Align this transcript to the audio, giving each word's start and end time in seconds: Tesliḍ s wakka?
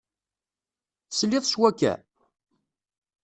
Tesliḍ 1.09 1.43
s 1.51 1.53
wakka? 1.59 1.93